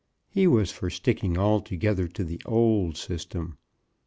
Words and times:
He 0.31 0.47
was 0.47 0.71
for 0.71 0.89
sticking 0.89 1.37
altogether 1.37 2.07
to 2.07 2.23
the 2.23 2.41
old 2.45 2.97
system. 2.97 3.59